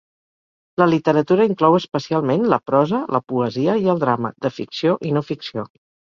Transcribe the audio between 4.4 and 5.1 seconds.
de ficció